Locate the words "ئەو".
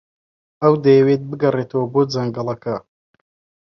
0.61-0.73